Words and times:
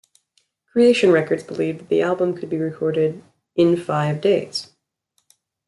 Creation 0.71 1.11
Records 1.11 1.43
believed 1.43 1.81
that 1.81 1.89
the 1.89 2.01
album 2.01 2.35
could 2.35 2.49
be 2.49 2.57
recorded 2.57 3.23
"in 3.55 3.77
five 3.77 4.19
days". 4.19 4.71